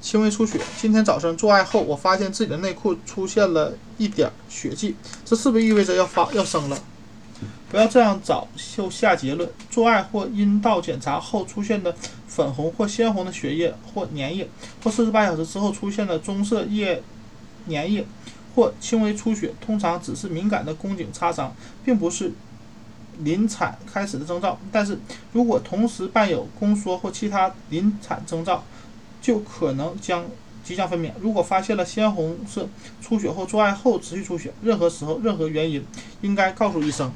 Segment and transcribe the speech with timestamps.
[0.00, 0.60] 轻微出血。
[0.80, 4.94] 今天早上做爱后，我发现自己的内裤出现了一点血迹，
[5.24, 6.78] 这是不是意味着要发要生了？
[7.70, 9.48] 不要这样早就下结论。
[9.70, 11.94] 做爱或阴道检查后出现的
[12.26, 14.48] 粉红或鲜红的血液或粘液，
[14.82, 17.02] 或四十八小时之后出现的棕色液
[17.68, 18.06] 粘液
[18.54, 21.54] 或轻微出血，通常只是敏感的宫颈擦伤，
[21.84, 22.32] 并不是
[23.18, 24.58] 临产开始的征兆。
[24.72, 24.98] 但是
[25.32, 28.64] 如果同时伴有宫缩或其他临产征兆，
[29.28, 30.24] 就可能将
[30.64, 31.10] 即将分娩。
[31.20, 32.66] 如果发现了鲜红色
[33.02, 35.84] 出血或做爱后持续出血，任何时候、任何原因，
[36.22, 37.12] 应该告诉医生。